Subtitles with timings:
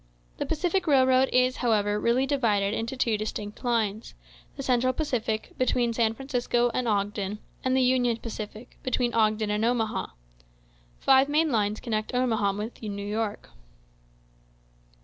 [0.37, 4.15] The Pacific Railroad is, however, really divided into two distinct lines:
[4.55, 9.63] the Central Pacific, between San Francisco and Ogden, and the Union Pacific, between Ogden and
[9.63, 10.07] Omaha.
[10.97, 13.51] Five main lines connect Omaha with New York.